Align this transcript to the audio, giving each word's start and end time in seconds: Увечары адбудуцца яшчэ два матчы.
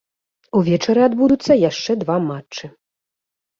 Увечары 0.59 1.01
адбудуцца 1.09 1.59
яшчэ 1.69 1.91
два 2.07 2.19
матчы. 2.33 2.65